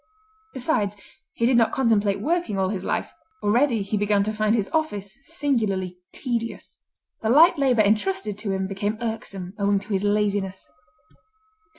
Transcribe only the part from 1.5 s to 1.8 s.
not